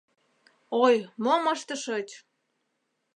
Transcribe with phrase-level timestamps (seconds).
[0.83, 2.09] Ой, мом ыштышыч!